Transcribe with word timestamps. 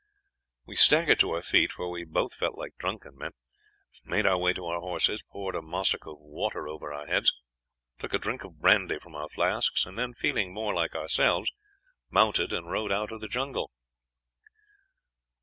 "We 0.65 0.75
staggered 0.75 1.19
to 1.19 1.29
our 1.29 1.43
feet, 1.43 1.73
for 1.73 1.87
we 1.91 2.05
both 2.05 2.33
felt 2.33 2.57
like 2.57 2.75
drunken 2.79 3.15
men, 3.19 3.33
made 4.03 4.25
our 4.25 4.39
way 4.39 4.51
to 4.53 4.65
our 4.65 4.79
horses, 4.79 5.21
poured 5.29 5.53
a 5.53 5.61
mussuk 5.61 6.07
of 6.07 6.17
water 6.17 6.67
over 6.67 6.91
our 6.91 7.05
heads, 7.05 7.31
took 7.99 8.11
a 8.15 8.17
drink 8.17 8.43
of 8.43 8.59
brandy 8.59 8.97
from 8.97 9.13
our 9.13 9.29
flasks, 9.29 9.85
and 9.85 9.99
then, 9.99 10.15
feeling 10.15 10.55
more 10.55 10.73
like 10.73 10.95
ourselves, 10.95 11.51
mounted 12.09 12.51
and 12.51 12.71
rode 12.71 12.91
out 12.91 13.11
of 13.11 13.21
the 13.21 13.27
jungle. 13.27 13.69